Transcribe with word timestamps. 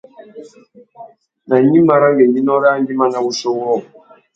Nà 1.47 1.55
gnima 1.63 1.93
râ 2.01 2.07
ngüéngüinô 2.11 2.55
râā 2.63 2.77
nguimá 2.79 3.05
na 3.11 3.19
wuchiô 3.23 3.51
wôō? 3.59 3.77